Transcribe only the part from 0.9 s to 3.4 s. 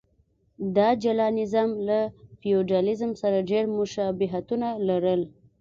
جلا نظام له فیوډالېزم سره